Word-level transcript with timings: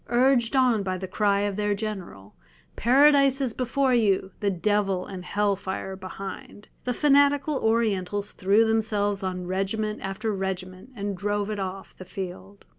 Urged 0.09 0.55
on 0.55 0.81
by 0.81 0.97
the 0.97 1.07
cry 1.07 1.41
of 1.41 1.57
their 1.57 1.75
general, 1.75 2.33
"Paradise 2.75 3.39
is 3.39 3.53
before 3.53 3.93
you, 3.93 4.31
the 4.39 4.49
devil 4.49 5.05
and 5.05 5.23
hell 5.23 5.55
fire 5.55 5.95
behind," 5.95 6.67
the 6.85 6.91
fanatical 6.95 7.59
Orientals 7.59 8.31
threw 8.31 8.65
themselves 8.65 9.21
on 9.21 9.45
regiment 9.45 9.99
after 10.01 10.33
regiment 10.33 10.89
and 10.95 11.15
drove 11.15 11.51
it 11.51 11.59
off 11.59 11.95
the 11.95 12.05
field. 12.05 12.65